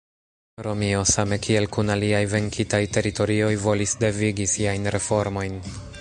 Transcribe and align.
Romio, 0.67 1.01
same 1.09 1.37
kiel 1.47 1.67
kun 1.75 1.93
aliaj 1.97 2.23
venkitaj 2.31 2.81
teritorioj, 2.97 3.53
volis 3.67 3.95
devigi 4.05 4.49
siajn 4.57 4.93
reformojn. 4.97 5.63